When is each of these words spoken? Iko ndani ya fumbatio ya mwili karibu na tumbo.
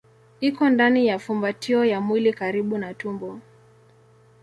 Iko 0.39 0.69
ndani 0.69 1.07
ya 1.07 1.19
fumbatio 1.19 1.85
ya 1.85 2.01
mwili 2.01 2.33
karibu 2.33 2.77
na 2.77 2.93
tumbo. 2.93 3.39